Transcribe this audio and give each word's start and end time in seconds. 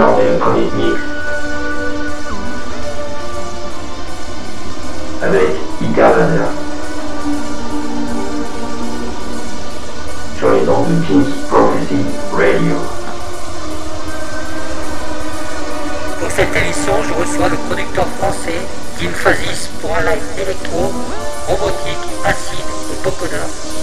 Heure 0.00 0.16
d'électronique 0.16 0.74
mix. 0.76 1.00
Avec 5.22 5.50
Ika 5.82 6.08
Banner. 6.12 6.50
Sur 10.38 10.52
les 10.52 10.68
ondes 10.70 10.86
de 10.88 11.06
King's 11.06 11.26
Prophecy 11.50 12.06
Radio. 12.32 12.76
Pour 16.18 16.30
cette 16.30 16.56
émission, 16.56 16.94
je 17.06 17.12
reçois 17.12 17.50
le 17.50 17.56
producteur 17.56 18.06
français 18.18 18.60
Kim 18.98 19.10
Fazis 19.10 19.68
pour 19.82 19.94
un 19.94 20.00
live 20.00 20.22
électro, 20.40 20.94
robotique, 21.46 22.08
acide 22.24 22.64
et 22.90 23.04
pocoda. 23.04 23.79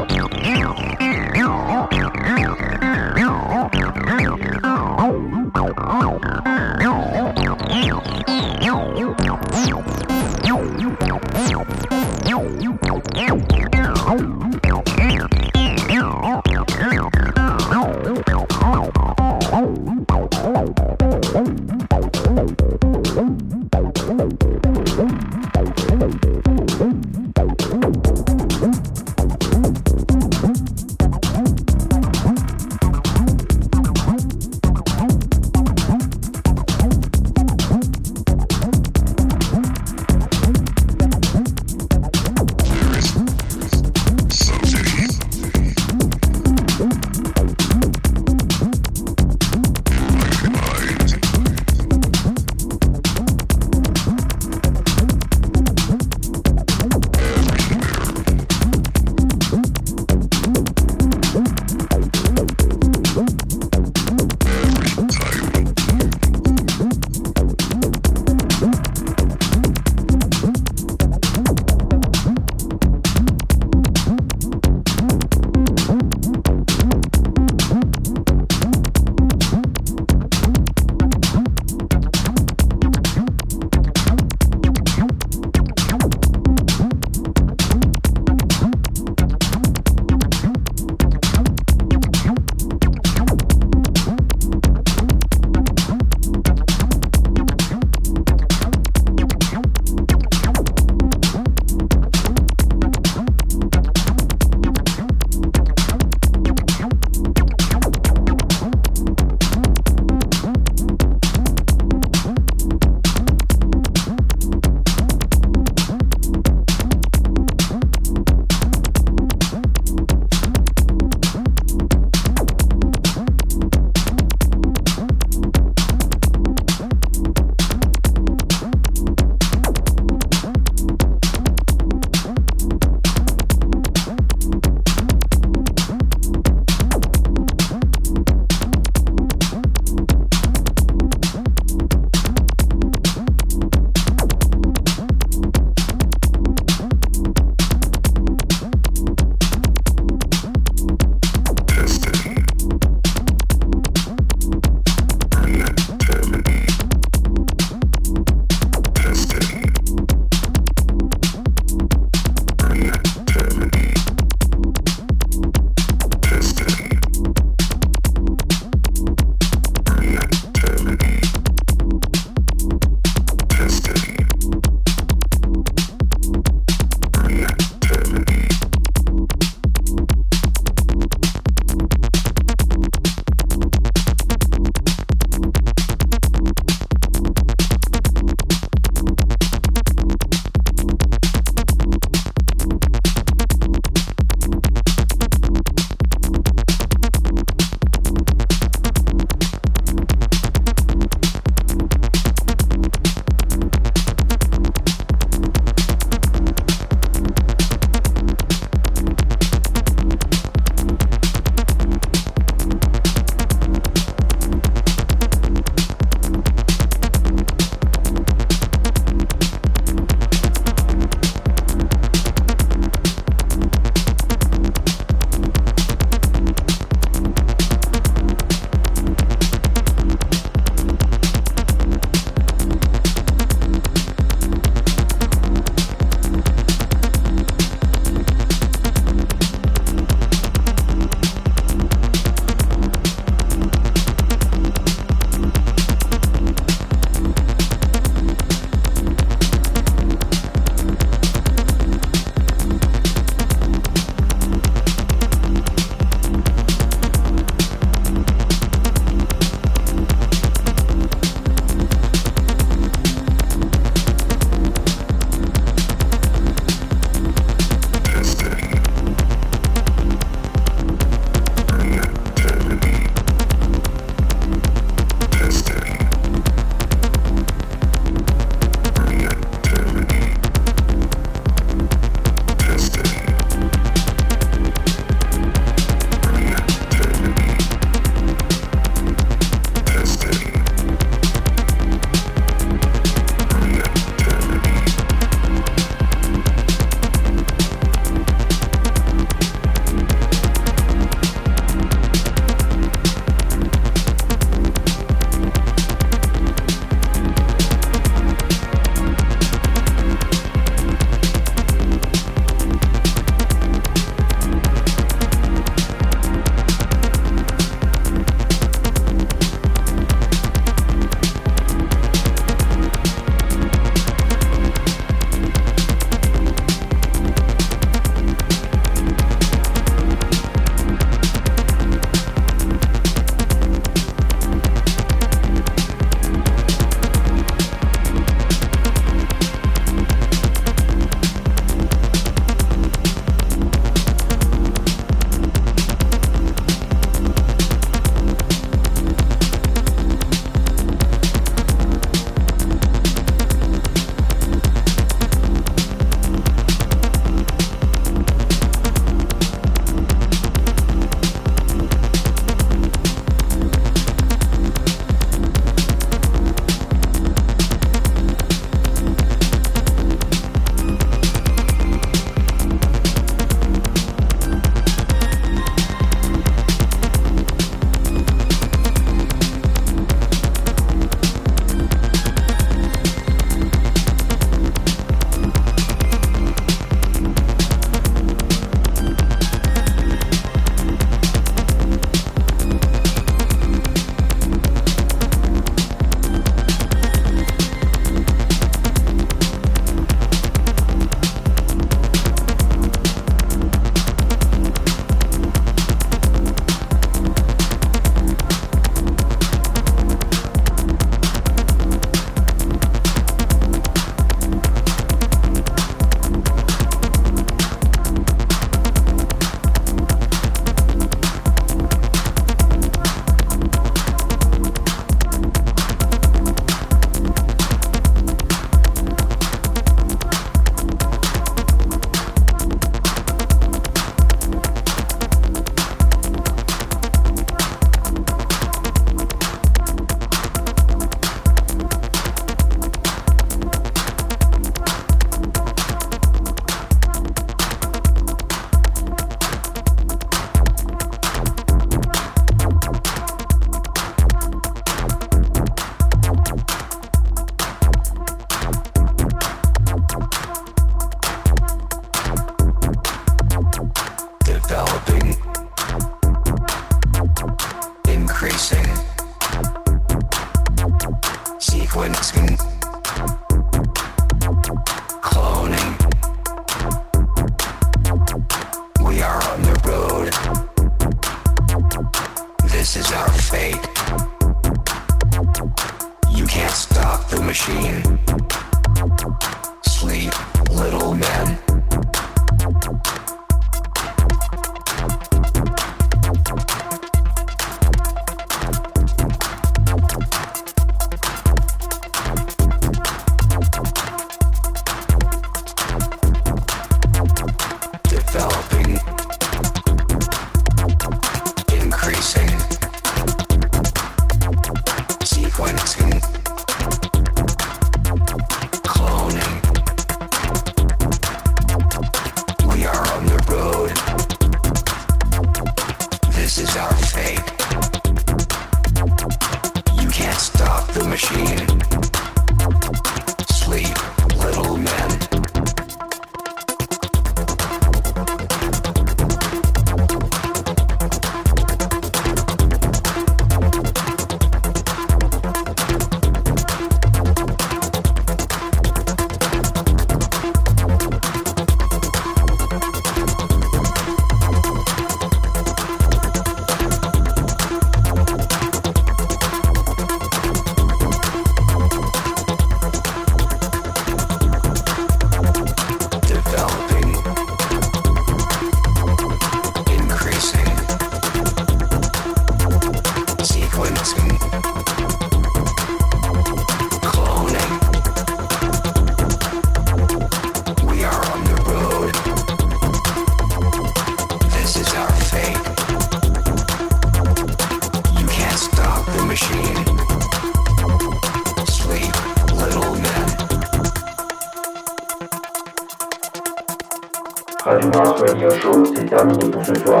control. 599.73 600.00